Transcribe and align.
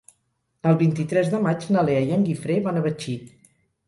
El 0.69 0.77
vint-i-tres 0.77 1.29
de 1.33 1.41
maig 1.47 1.67
na 1.75 1.83
Lea 1.89 1.99
i 2.07 2.15
en 2.15 2.23
Guifré 2.31 2.57
van 2.69 2.81
a 2.81 2.83
Betxí. 2.87 3.15